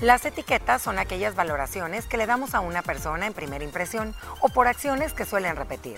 [0.00, 4.50] Las etiquetas son aquellas valoraciones que le damos a una persona en primera impresión o
[4.50, 5.96] por acciones que suelen repetir.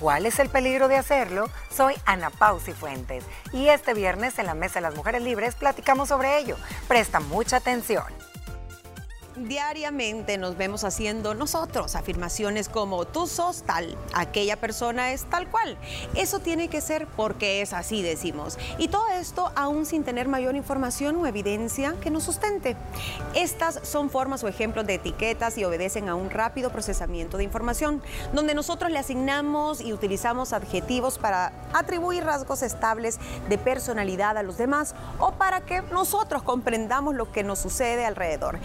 [0.00, 1.50] ¿Cuál es el peligro de hacerlo?
[1.70, 3.22] Soy Ana Pausi Fuentes
[3.52, 6.56] y este viernes en la Mesa de las Mujeres Libres platicamos sobre ello.
[6.88, 8.04] Presta mucha atención.
[9.36, 15.76] Diariamente nos vemos haciendo nosotros afirmaciones como tú sos tal, aquella persona es tal cual.
[16.14, 18.56] Eso tiene que ser porque es así, decimos.
[18.78, 22.76] Y todo esto aún sin tener mayor información o evidencia que nos sustente.
[23.34, 28.02] Estas son formas o ejemplos de etiquetas y obedecen a un rápido procesamiento de información,
[28.32, 34.58] donde nosotros le asignamos y utilizamos adjetivos para atribuir rasgos estables de personalidad a los
[34.58, 38.60] demás o para que nosotros comprendamos lo que nos sucede alrededor.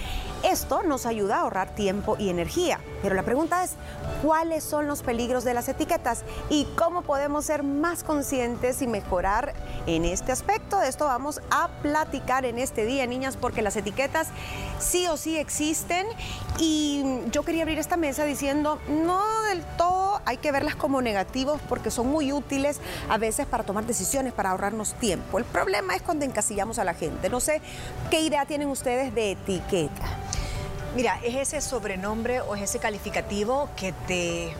[0.60, 3.76] Esto nos ayuda a ahorrar tiempo y energía, pero la pregunta es,
[4.22, 9.54] ¿cuáles son los peligros de las etiquetas y cómo podemos ser más conscientes y mejorar
[9.88, 10.78] en este aspecto?
[10.78, 14.28] De esto vamos a platicar en este día, niñas, porque las etiquetas
[14.80, 16.06] sí o sí existen
[16.58, 21.62] y yo quería abrir esta mesa diciendo, no del todo hay que verlas como negativos
[21.70, 25.40] porque son muy útiles a veces para tomar decisiones, para ahorrarnos tiempo.
[25.40, 27.30] El problema es cuando encasillamos a la gente.
[27.30, 27.62] No sé
[28.12, 30.29] qué idea tienen ustedes de etiqueta.
[30.96, 34.52] Mira, es ese sobrenombre o es ese calificativo que te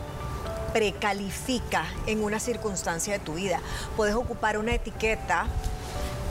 [0.72, 3.60] precalifica en una circunstancia de tu vida.
[3.96, 5.46] Puedes ocupar una etiqueta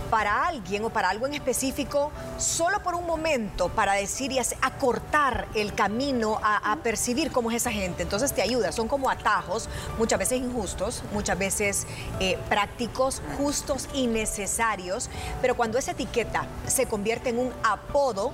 [0.10, 5.48] para alguien o para algo en específico solo por un momento para decir y acortar
[5.54, 8.02] el camino a, percibir cómo es esa gente.
[8.02, 11.86] Entonces te ayuda, son como atajos, muchas veces injustos, muchas veces
[12.20, 15.10] eh, prácticos, justos y necesarios,
[15.42, 18.32] pero cuando esa etiqueta se convierte en un apodo,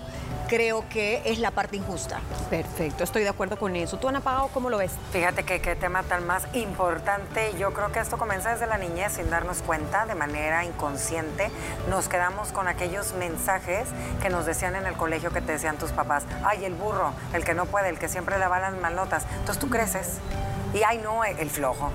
[0.47, 2.19] creo que es la parte injusta.
[2.49, 3.97] Perfecto, estoy de acuerdo con eso.
[3.97, 4.91] ¿Tú, Ana Pagado, cómo lo ves?
[5.11, 7.53] Fíjate que qué tema tan más importante.
[7.57, 11.49] Yo creo que esto comienza desde la niñez sin darnos cuenta, de manera inconsciente.
[11.89, 13.87] Nos quedamos con aquellos mensajes
[14.21, 16.23] que nos decían en el colegio que te decían tus papás.
[16.43, 19.25] Ay, el burro, el que no puede, el que siempre le va las mal notas.
[19.39, 20.17] Entonces tú creces
[20.73, 21.91] y ay, no, el flojo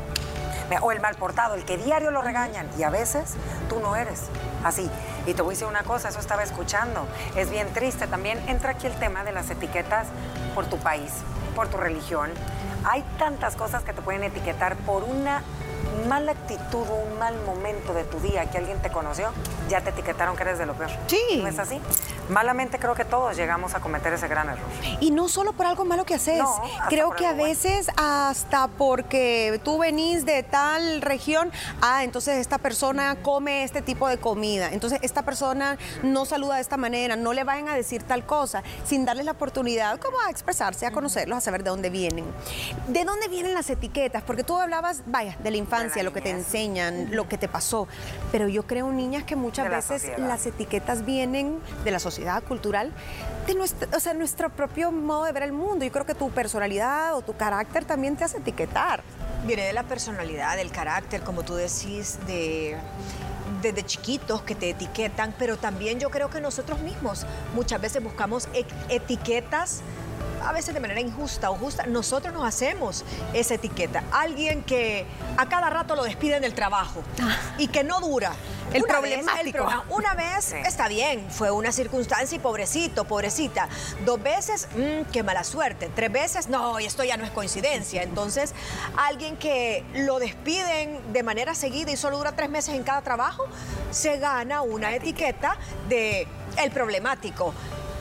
[0.81, 2.69] o el mal portado, el que diario lo regañan.
[2.79, 3.35] Y a veces
[3.69, 4.23] tú no eres
[4.65, 4.89] así.
[5.27, 7.07] Y te voy a decir una cosa, eso estaba escuchando.
[7.37, 8.07] Es bien triste.
[8.07, 10.09] También entra aquí el tema de las etiquetas
[10.55, 11.13] por tu país,
[11.55, 12.31] por tu religión.
[12.85, 15.43] Hay tantas cosas que te pueden etiquetar por una
[16.09, 19.33] mala actitud o un mal momento de tu día que alguien te conoció,
[19.69, 20.91] ya te etiquetaron que eres de lo peor.
[21.07, 21.41] Sí.
[21.43, 21.81] ¿No es así?
[22.31, 24.65] Malamente creo que todos llegamos a cometer ese gran error.
[25.01, 26.45] Y no solo por algo malo que haces.
[26.89, 31.51] creo que a veces hasta porque tú venís de tal región,
[31.83, 34.71] ah, entonces esta persona come este tipo de comida.
[34.73, 38.63] Entonces esta persona no saluda de esta manera, no le vayan a decir tal cosa,
[38.85, 42.27] sin darles la oportunidad como a expresarse, a conocerlos, a saber de dónde vienen.
[42.87, 44.23] ¿De dónde vienen las etiquetas?
[44.23, 47.89] Porque tú hablabas, vaya, de la infancia, lo que te enseñan, lo que te pasó.
[48.31, 52.93] Pero yo creo, niñas, que muchas veces las etiquetas vienen de la sociedad cultural,
[53.47, 55.85] de nuestro, o sea, nuestro propio modo de ver el mundo.
[55.85, 59.03] Yo creo que tu personalidad o tu carácter también te hace etiquetar.
[59.47, 62.77] Viene de la personalidad, del carácter, como tú decís, de
[63.63, 68.49] desde chiquitos que te etiquetan, pero también yo creo que nosotros mismos muchas veces buscamos
[68.55, 69.83] e-, etiquetas
[70.45, 74.03] a veces de manera injusta o justa, nosotros nos hacemos esa etiqueta.
[74.13, 75.07] Alguien que
[75.37, 77.03] a cada rato lo despiden del trabajo
[77.59, 78.33] y que no dura.
[78.73, 79.67] El problemático.
[79.89, 83.69] una vez está bien, fue una circunstancia y pobrecito, pobrecita.
[84.05, 85.91] Dos veces, mmm, qué mala suerte.
[85.93, 88.05] Tres veces, no, esto ya no es coincidencia.
[88.05, 88.55] Entonces,
[88.97, 93.45] alguien que lo despiden de manera seguida y solo dura tres meses en cada trabajo,
[93.91, 95.57] se gana una etiqueta
[95.89, 97.53] de el problemático.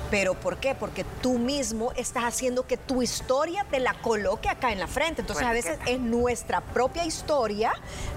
[0.10, 0.76] ¿Pero por qué?
[0.76, 5.22] Porque tú mismo estás haciendo que tu historia te la coloque acá en la frente.
[5.22, 7.74] Entonces a veces es nuestra propia historia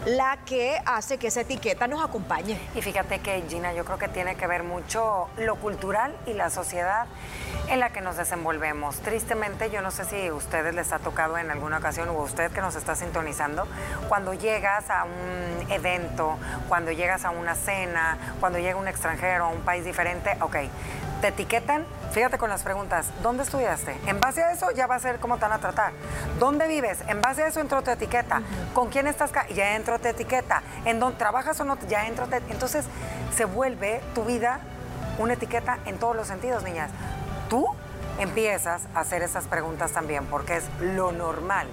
[0.07, 2.59] la que hace que esa etiqueta nos acompañe.
[2.75, 6.51] Y fíjate que Gina, yo creo que tiene que ver mucho lo cultural y la
[6.51, 7.07] sociedad
[7.69, 8.97] en la que nos desenvolvemos.
[9.01, 12.23] Tristemente, yo no sé si a ustedes les ha tocado en alguna ocasión o a
[12.23, 13.67] usted que nos está sintonizando,
[14.09, 16.37] cuando llegas a un evento,
[16.69, 20.57] cuando llegas a una cena, cuando llega un extranjero a un país diferente, ok,
[21.21, 21.82] te etiquetan,
[22.13, 23.97] fíjate con las preguntas, ¿dónde estudiaste?
[24.07, 25.93] En base a eso ya va a ser cómo te van a tratar.
[26.39, 26.99] ¿Dónde vives?
[27.09, 28.43] En base a eso entró tu etiqueta.
[28.75, 29.31] ¿Con quién estás?
[29.55, 30.63] Ya entró tu etiqueta.
[30.85, 31.79] ¿En dónde trabajas o no?
[31.89, 32.85] Ya entró tu Entonces
[33.35, 34.61] se vuelve tu vida
[35.19, 36.91] una etiqueta en todos los sentidos, niñas.
[37.49, 37.67] Tú
[38.19, 41.67] empiezas a hacer esas preguntas también, porque es lo normal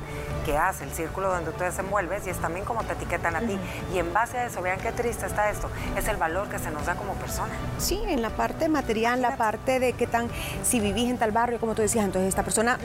[0.45, 3.59] que hace el círculo donde tú desenvuelves y es también como te etiquetan a ti.
[3.94, 6.71] Y en base a eso, vean qué triste está esto, es el valor que se
[6.71, 7.53] nos da como persona.
[7.77, 10.30] Sí, en la parte material, la parte de qué tan,
[10.63, 12.77] si vivís en tal barrio, como tú decías, entonces esta persona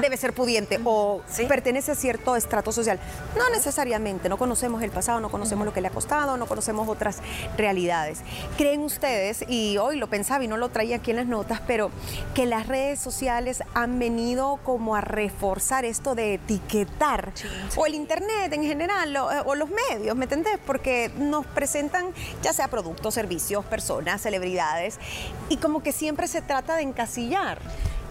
[0.00, 2.98] debe ser pudiente o pertenece a cierto estrato social.
[3.36, 6.88] No necesariamente, no conocemos el pasado, no conocemos lo que le ha costado, no conocemos
[6.88, 7.18] otras
[7.56, 8.20] realidades.
[8.56, 11.90] ¿Creen ustedes, y hoy lo pensaba y no lo traía aquí en las notas, pero
[12.34, 17.32] que las redes sociales han venido como a reforzar esto de etiquetar,
[17.76, 20.58] o el Internet en general, o, o los medios, ¿me entendés?
[20.66, 22.06] Porque nos presentan
[22.42, 24.98] ya sea productos, servicios, personas, celebridades,
[25.48, 27.58] y como que siempre se trata de encasillar.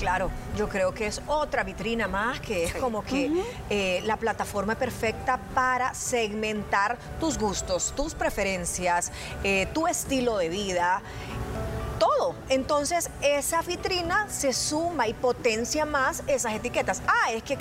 [0.02, 3.32] Claro, yo creo que es otra vitrina más, que es como que
[3.70, 9.12] eh, la plataforma perfecta para segmentar tus gustos, tus preferencias,
[9.44, 11.04] eh, tu estilo de vida
[12.00, 12.34] todo.
[12.50, 17.04] Entonces, esa vitrina se suma y potencia más esas etiquetas.
[17.06, 17.60] Ah, es que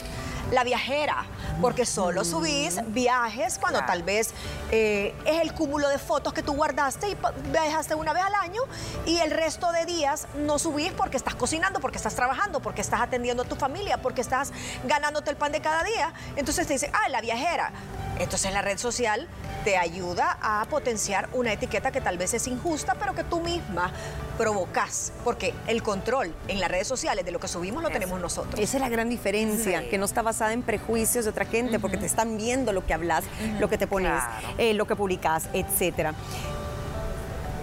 [0.51, 1.27] la viajera,
[1.61, 4.33] porque solo subís viajes cuando tal vez
[4.71, 7.17] eh, es el cúmulo de fotos que tú guardaste y
[7.51, 8.63] viajaste una vez al año
[9.07, 13.01] y el resto de días no subís porque estás cocinando, porque estás trabajando, porque estás
[13.01, 14.53] atendiendo a tu familia, porque estás
[14.85, 16.13] ganándote el pan de cada día.
[16.37, 17.73] Entonces te dice, ah, la viajera.
[18.21, 19.27] Entonces la red social
[19.65, 23.91] te ayuda a potenciar una etiqueta que tal vez es injusta, pero que tú misma
[24.37, 28.61] provocas, porque el control en las redes sociales de lo que subimos lo tenemos nosotros.
[28.61, 31.97] Esa es la gran diferencia, que no está basada en prejuicios de otra gente, porque
[31.97, 33.25] te están viendo lo que hablas,
[33.59, 34.23] lo que te pones,
[34.59, 36.15] eh, lo que publicas, etcétera.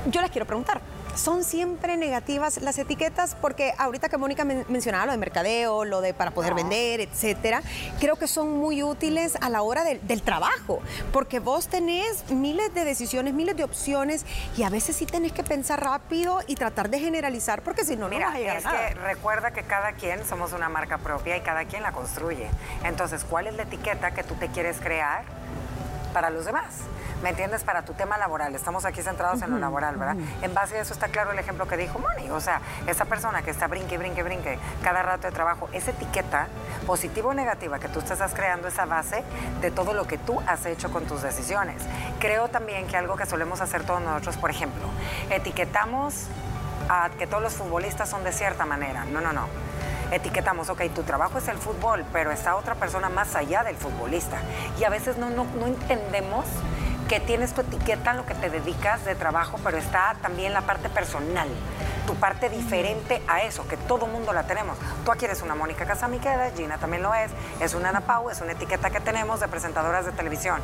[0.09, 0.81] Yo les quiero preguntar,
[1.17, 6.13] son siempre negativas las etiquetas porque ahorita que Mónica mencionaba lo de mercadeo, lo de
[6.13, 7.61] para poder vender, etcétera,
[7.99, 10.81] creo que son muy útiles a la hora del trabajo,
[11.11, 14.25] porque vos tenés miles de decisiones, miles de opciones
[14.57, 18.07] y a veces sí tenés que pensar rápido y tratar de generalizar porque si no
[18.09, 21.41] no vas a llegar es que recuerda que cada quien somos una marca propia y
[21.41, 22.47] cada quien la construye.
[22.83, 25.23] Entonces, ¿cuál es la etiqueta que tú te quieres crear
[26.13, 26.83] para los demás?
[27.21, 27.63] ¿me entiendes?
[27.63, 30.17] Para tu tema laboral, estamos aquí centrados en lo laboral, ¿verdad?
[30.41, 33.41] En base a eso está claro el ejemplo que dijo Moni, o sea, esa persona
[33.41, 36.47] que está brinque, brinque, brinque cada rato de trabajo, esa etiqueta,
[36.85, 39.23] positiva o negativa, que tú estás creando esa base
[39.61, 41.81] de todo lo que tú has hecho con tus decisiones.
[42.19, 44.83] Creo también que algo que solemos hacer todos nosotros, por ejemplo,
[45.29, 46.27] etiquetamos
[46.89, 49.05] a que todos los futbolistas son de cierta manera.
[49.05, 49.47] No, no, no
[50.11, 54.37] etiquetamos, ok, tu trabajo es el fútbol, pero está otra persona más allá del futbolista.
[54.79, 56.45] Y a veces no, no, no entendemos
[57.07, 60.89] que tienes tu etiqueta lo que te dedicas de trabajo, pero está también la parte
[60.89, 61.47] personal,
[62.05, 64.77] tu parte diferente a eso, que todo mundo la tenemos.
[65.05, 67.31] Tú aquí eres una Mónica Casamiqueda, Gina también lo es,
[67.61, 70.61] es una Ana Pau, es una etiqueta que tenemos de presentadoras de televisión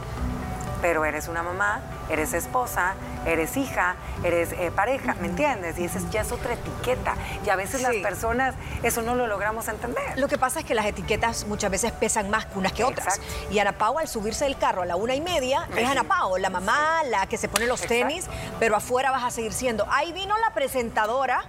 [0.83, 2.95] pero eres una mamá, eres esposa,
[3.25, 5.79] eres hija, eres eh, pareja, ¿me entiendes?
[5.79, 7.15] Y esa ya es otra etiqueta.
[7.45, 8.53] Y a veces las personas
[8.83, 10.19] eso no lo logramos entender.
[10.19, 13.21] Lo que pasa es que las etiquetas muchas veces pesan más que unas que otras.
[13.49, 16.35] Y Ana Pau al subirse del carro a la una y media es Ana Pau,
[16.37, 18.25] la mamá, la que se pone los tenis,
[18.59, 19.87] pero afuera vas a seguir siendo.
[19.89, 21.45] Ahí vino la presentadora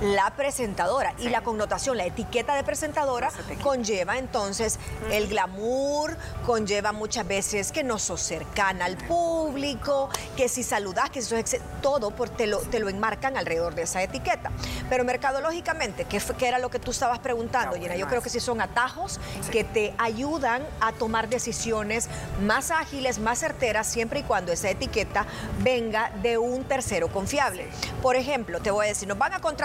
[0.00, 1.14] la presentadora.
[1.18, 3.30] Y la connotación, la etiqueta de presentadora
[3.62, 4.78] conlleva entonces
[5.10, 6.16] el glamour,
[6.46, 11.56] conlleva muchas veces que no sos cercana al público, que si saludas, que eso es
[11.82, 14.50] todo por, te, lo, te lo enmarcan alrededor de esa etiqueta.
[14.88, 17.96] Pero mercadológicamente, ¿qué, qué era lo que tú estabas preguntando, Gina?
[17.96, 22.08] Yo creo que sí son atajos que te ayudan a tomar decisiones
[22.42, 25.26] más ágiles, más certeras, siempre y cuando esa etiqueta
[25.60, 27.68] venga de un tercero confiable.
[28.02, 29.63] Por ejemplo, te voy a decir, nos van a contratar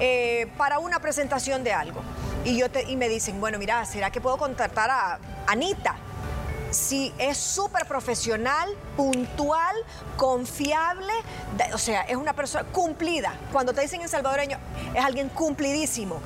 [0.00, 2.02] eh, para una presentación de algo.
[2.44, 5.96] Y, yo te, y me dicen, bueno, mira, ¿será que puedo contratar a Anita?
[6.70, 9.74] Si es súper profesional, puntual,
[10.16, 11.12] confiable,
[11.72, 13.34] o sea, es una persona cumplida.
[13.52, 14.58] Cuando te dicen en salvadoreño,
[14.94, 16.20] es alguien cumplidísimo.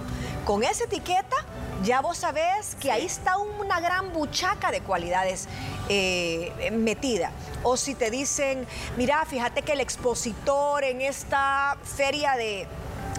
[0.44, 1.36] Con esa etiqueta,
[1.84, 5.48] ya vos sabés que ahí está una gran buchaca de cualidades
[5.88, 7.30] eh, metida.
[7.62, 8.66] O si te dicen,
[8.96, 12.66] mira, fíjate que el expositor en esta feria de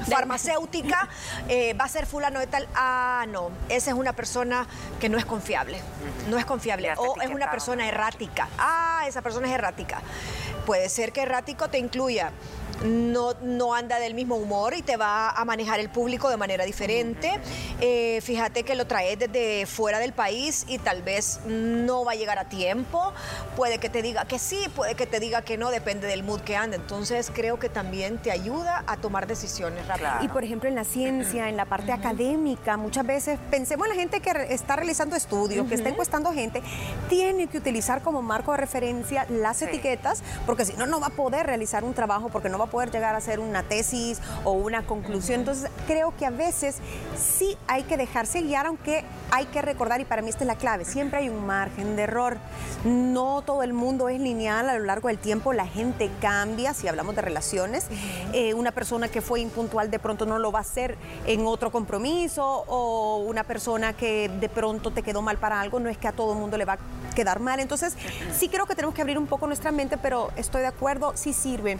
[0.03, 1.07] farmacéutica,
[1.47, 2.67] eh, va a ser fulano de tal.
[2.75, 4.67] Ah, no, esa es una persona
[4.99, 5.79] que no es confiable.
[6.29, 6.93] No es confiable.
[6.97, 8.47] O es una persona errática.
[8.57, 10.01] Ah, esa persona es errática.
[10.65, 12.31] Puede ser que errático te incluya
[12.83, 16.65] no, no anda del mismo humor y te va a manejar el público de manera
[16.65, 17.39] diferente.
[17.79, 22.15] Eh, fíjate que lo traes desde fuera del país y tal vez no va a
[22.15, 23.13] llegar a tiempo.
[23.55, 26.41] Puede que te diga que sí, puede que te diga que no, depende del mood
[26.41, 26.75] que anda.
[26.75, 30.23] Entonces creo que también te ayuda a tomar decisiones rápidas.
[30.23, 33.99] Y por ejemplo en la ciencia, en la parte académica, muchas veces pensemos en la
[33.99, 36.61] gente que está realizando estudios, que está encuestando gente,
[37.09, 41.11] tiene que utilizar como marco de referencia las etiquetas, porque si no, no va a
[41.11, 44.51] poder realizar un trabajo, porque no va a poder llegar a hacer una tesis o
[44.51, 45.41] una conclusión.
[45.41, 46.77] Entonces, creo que a veces
[47.17, 50.55] sí hay que dejarse guiar, aunque hay que recordar, y para mí esta es la
[50.55, 52.37] clave, siempre hay un margen de error.
[52.85, 56.87] No todo el mundo es lineal a lo largo del tiempo, la gente cambia, si
[56.87, 57.87] hablamos de relaciones.
[58.33, 61.71] Eh, una persona que fue impuntual de pronto no lo va a hacer en otro
[61.71, 66.07] compromiso, o una persona que de pronto te quedó mal para algo, no es que
[66.07, 67.59] a todo el mundo le va a quedar mal.
[67.59, 67.95] Entonces,
[68.37, 71.33] sí creo que tenemos que abrir un poco nuestra mente, pero estoy de acuerdo, sí
[71.33, 71.77] sirve.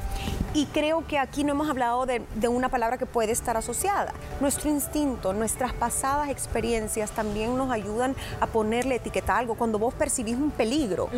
[0.53, 4.13] Y creo que aquí no hemos hablado de, una palabra que puede estar asociada.
[4.39, 9.55] Nuestro instinto, nuestras pasadas experiencias también nos ayudan a ponerle etiqueta a algo.
[9.55, 11.10] Cuando vos percibís un peligro,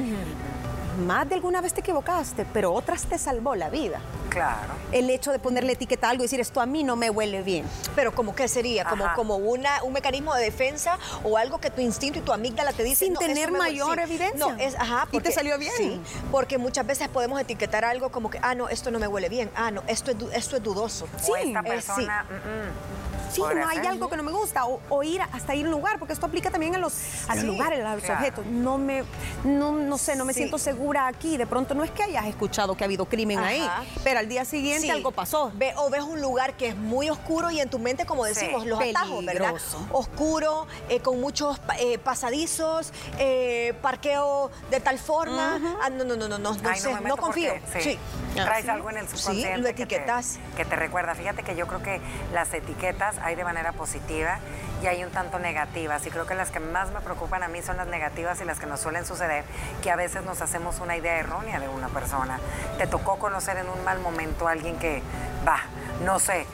[0.97, 3.99] más de alguna vez te equivocaste, pero otras te salvó la vida.
[4.29, 4.73] Claro.
[4.91, 7.41] El hecho de ponerle etiqueta a algo y decir esto a mí no me huele
[7.41, 7.65] bien.
[7.95, 9.15] Pero como que sería, como, Ajá.
[9.15, 12.83] como una, un mecanismo de defensa o algo que tu instinto y tu amígdala te
[12.83, 13.07] dicen.
[13.07, 13.71] Sin "No, tener eso me huele".
[13.71, 14.37] mayor evidencia.
[14.37, 15.07] No, es, ajá.
[15.11, 15.71] Y te salió bien.
[15.77, 19.29] Sí, porque muchas veces podemos etiquetar algo como que, ah, no, esto no me huele
[19.29, 19.49] bien.
[19.55, 21.05] Ah, no, esto es, du- esto es dudoso.
[21.05, 21.69] o Sí, eh, sí.
[21.69, 22.25] persona.
[22.29, 23.24] mm, mm.
[23.35, 25.75] Sí, no hay algo que no me gusta, o, o ir hasta ir a un
[25.75, 26.93] lugar, porque esto aplica también a los,
[27.27, 28.19] a los Sí, lugares, a los claro.
[28.19, 28.45] objetos.
[28.45, 29.03] No me,
[29.43, 30.39] no, no sé, no me Sí.
[30.39, 31.37] siento segura aquí.
[31.37, 33.47] De pronto no es que hayas escuchado que ha habido crimen Ajá.
[33.47, 33.67] ahí,
[34.03, 34.89] pero al día siguiente Sí.
[34.89, 35.51] algo pasó.
[35.55, 38.29] Ve- o ves un lugar que es muy oscuro y en tu mente, como Sí.
[38.33, 39.53] decimos, los atajos, ¿verdad?
[39.53, 39.87] Peligroso.
[39.91, 45.59] Oscuro, eh, con muchos eh, pasadizos, eh, parqueo de tal forma.
[45.83, 47.53] Ah, no, no, no, no, no, no Ay, sé, me no meto confío.
[47.61, 47.99] porque, sí,
[48.37, 48.69] Ah, Traes sí.
[48.69, 50.39] algo en el Sí, subconsciente lo que te- etiquetas.
[50.57, 51.15] Que te, recuerda.
[51.15, 52.01] Fíjate que yo creo que
[52.33, 54.37] las etiquetas hay de manera positiva
[54.83, 56.05] y hay un tanto negativas.
[56.05, 58.59] Y creo que las que más me preocupan a mí son las negativas y las
[58.59, 59.43] que nos suelen suceder,
[59.81, 62.39] que a veces nos hacemos una idea errónea de una persona.
[62.77, 65.01] Te tocó conocer en un mal momento a alguien que,
[65.45, 65.57] va,
[66.03, 66.45] no sé,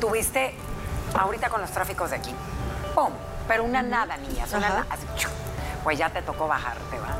[0.00, 0.54] tuviste
[1.14, 2.34] ahorita con los tráficos de aquí,
[2.94, 3.12] ¡pum!
[3.46, 5.06] Pero una nada, niñas, una nada, así,
[5.84, 7.16] pues ya te tocó bajarte, ¿va?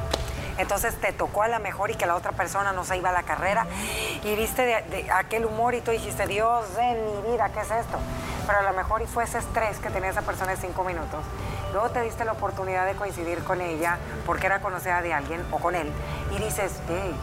[0.59, 3.12] Entonces te tocó a la mejor y que la otra persona no se iba a
[3.12, 3.66] la carrera
[4.23, 7.71] y viste de, de aquel humor y tú dijiste, Dios de mi vida, ¿qué es
[7.71, 7.99] esto?
[8.50, 11.25] Pero a lo mejor y fue ese estrés que tenía esa persona de cinco minutos.
[11.73, 15.61] Luego te diste la oportunidad de coincidir con ella porque era conocida de alguien o
[15.61, 15.92] con él
[16.33, 17.14] y dices, hey,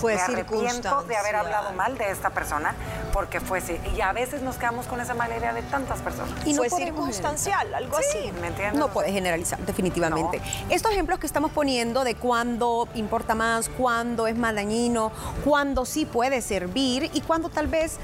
[0.00, 2.74] Fue me arrepiento de haber hablado mal de esta persona
[3.18, 3.76] porque fue así.
[3.96, 6.30] Y a veces nos quedamos con esa mala idea de tantas personas.
[6.46, 8.30] Y no Fue podemos circunstancial, algo así.
[8.40, 8.78] ¿Me entiendes?
[8.78, 10.40] No puedes generalizar, definitivamente.
[10.70, 15.10] Estos ejemplos que estamos poniendo de cuándo importa más, cuándo es más dañino,
[15.44, 17.96] cuándo sí puede servir y cuándo tal vez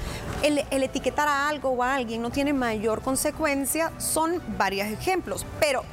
[0.43, 5.45] el, el etiquetar a algo o a alguien no tiene mayor consecuencia, son varios ejemplos.
[5.61, 5.83] Pero,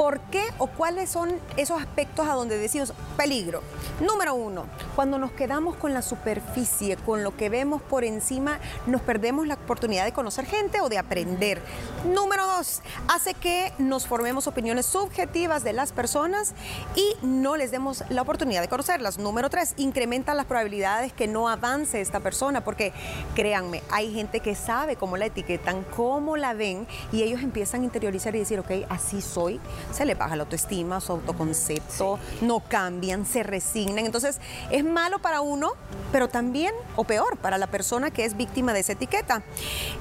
[0.00, 3.60] ¿por qué o cuáles son esos aspectos a donde decimos peligro?
[4.00, 4.64] Número uno,
[4.96, 9.56] cuando nos quedamos con la superficie, con lo que vemos por encima, nos perdemos la
[9.56, 11.60] oportunidad de conocer gente o de aprender.
[12.06, 16.54] Número dos, hace que nos formemos opiniones subjetivas de las personas
[16.96, 19.18] y no les demos la oportunidad de conocerlas.
[19.18, 22.94] Número tres, incrementa las probabilidades que no avance esta persona, porque
[23.34, 27.84] créanme, hay gente que sabe cómo la etiquetan, cómo la ven y ellos empiezan a
[27.84, 29.60] interiorizar y decir, ok, así soy,
[29.92, 34.04] se le baja la autoestima, su autoconcepto, no cambian, se resignan.
[34.04, 35.72] Entonces, es malo para uno,
[36.12, 39.42] pero también, o peor, para la persona que es víctima de esa etiqueta.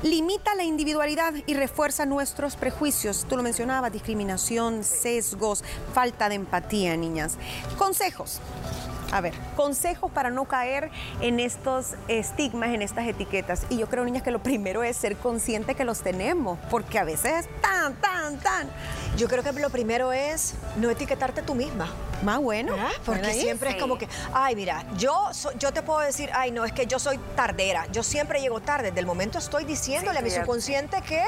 [0.03, 3.25] Limita la individualidad y refuerza nuestros prejuicios.
[3.27, 7.38] Tú lo mencionabas, discriminación, sesgos, falta de empatía, niñas.
[7.77, 8.41] Consejos.
[9.11, 13.65] A ver, consejos para no caer en estos estigmas, en estas etiquetas.
[13.69, 17.03] Y yo creo, niñas, que lo primero es ser consciente que los tenemos, porque a
[17.03, 18.67] veces es tan, tan, tan.
[19.17, 21.89] Yo creo que lo primero es no etiquetarte tú misma.
[22.23, 22.73] Más bueno.
[22.73, 22.89] ¿verdad?
[23.05, 23.75] Porque siempre Sí.
[23.75, 26.85] es como que, ay, mira, yo, so- yo te puedo decir, ay, no, es que
[26.85, 27.85] yo soy tardera.
[27.91, 28.91] Yo siempre llego tarde.
[28.91, 31.23] Del momento estoy diciéndole Sí, a mi subconsciente que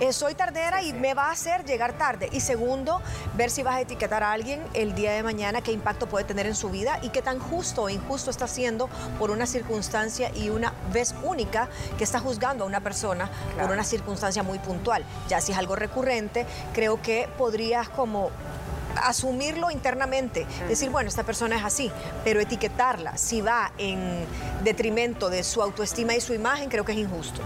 [0.00, 2.28] eh, soy tardera y me va a hacer llegar tarde.
[2.32, 3.00] Y segundo,
[3.34, 6.46] ver si vas a etiquetar a alguien el día de mañana, qué impacto puede tener
[6.46, 8.88] en su vida y qué tan justo o injusto está siendo
[9.18, 13.28] por una circunstancia y una vez única que está juzgando a una persona
[13.60, 15.04] por una circunstancia muy puntual.
[15.28, 18.30] Ya si es algo recurrente, creo que podrías como
[19.02, 21.90] asumirlo internamente, decir, bueno, esta persona es así,
[22.24, 24.24] pero etiquetarla, si va en
[24.62, 27.40] detrimento de su autoestima y su imagen, creo que es injusto.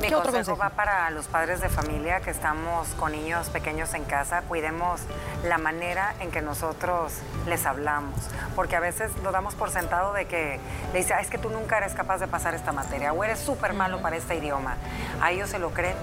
[0.00, 0.58] Mi ¿Qué otro consejo consejo?
[0.58, 4.40] va para los padres de familia que estamos con niños pequeños en casa.
[4.48, 5.02] Cuidemos
[5.44, 7.12] la manera en que nosotros
[7.46, 8.14] les hablamos,
[8.56, 10.58] porque a veces lo damos por sentado de que
[10.94, 13.40] le dice, "Ah, es que tú nunca eres capaz de pasar esta materia o eres
[13.40, 14.76] súper malo para este idioma.
[15.20, 15.96] A ellos se lo creen.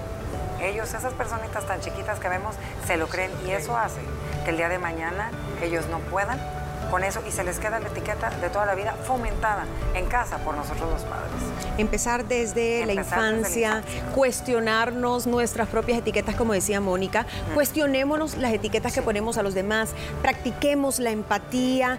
[0.60, 2.54] Ellos, esas personitas tan chiquitas que vemos,
[2.86, 4.00] se lo creen y eso hace
[4.48, 5.30] el día de mañana
[5.62, 6.38] ellos no puedan
[6.90, 9.64] con eso y se les queda la etiqueta de toda la vida fomentada
[9.94, 11.32] en casa por nosotros los padres.
[11.76, 13.82] Empezar desde, la, infancia,
[14.14, 19.90] cuestionarnos nuestras propias etiquetas, como decía Mónica, cuestionémonos las etiquetas que ponemos a los demás,
[20.22, 21.98] practiquemos la empatía,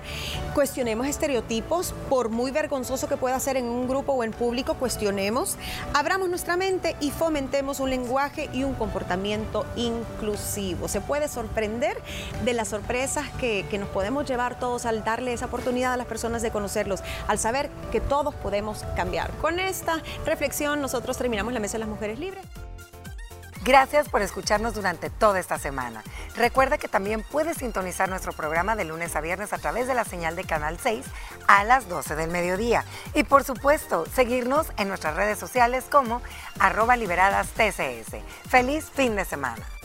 [0.53, 5.57] cuestionemos estereotipos, por muy vergonzoso que pueda ser en un grupo o en público, cuestionemos,
[5.93, 10.87] abramos nuestra mente y fomentemos un lenguaje y un comportamiento inclusivo.
[10.87, 11.97] Se puede sorprender
[12.43, 16.07] de las sorpresas que, que nos podemos llevar todos al darle esa oportunidad a las
[16.07, 19.31] personas de conocerlos, al saber que todos podemos cambiar.
[19.41, 22.45] Con esta reflexión nosotros terminamos la Mesa de las Mujeres Libres.
[23.63, 26.01] Gracias por escucharnos durante toda esta semana.
[26.35, 30.05] Recuerda que también puedes sintonizar nuestro programa de lunes a viernes a través de la
[30.05, 31.05] señal de Canal 6
[31.47, 32.85] a las 12 del mediodía.
[33.13, 36.21] Y por supuesto, seguirnos en nuestras redes sociales como
[36.57, 38.23] arroba liberadas TCS.
[38.49, 39.78] Feliz fin de semana.